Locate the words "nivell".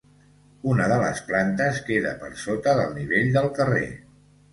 2.97-3.29